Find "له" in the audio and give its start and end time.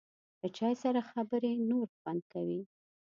0.39-0.47